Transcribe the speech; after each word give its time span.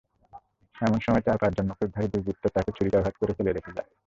এমন 0.75 0.99
সময় 0.99 1.23
চার-পাঁচজন 1.23 1.65
মুখোশধারী 1.69 2.07
দুর্বৃত্ত 2.11 2.43
তাঁকে 2.55 2.71
ছুরিকাঘাত 2.77 3.15
করে 3.17 3.33
ফেলে 3.37 3.51
রেখে 3.51 3.71
যায়। 3.77 3.89